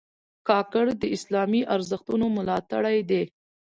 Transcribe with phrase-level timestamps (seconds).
[0.47, 3.23] کاکړ د اسلامي ارزښتونو ملاتړي دي.